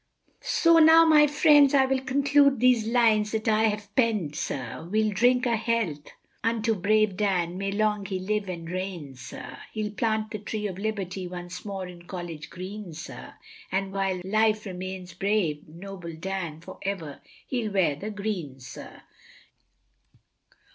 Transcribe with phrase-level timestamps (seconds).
[0.41, 5.11] So now my friends I will conclude these lines that I have penn'd, sir, We'll
[5.11, 6.07] drink a health
[6.43, 10.79] unto brave Dan, long may he live and reign, sir, He'll plant the Tree of
[10.79, 13.35] Liberty once more in College Green, sir,
[13.71, 19.03] And while life remains brave noble Dan for ever he'll wear the green, sir.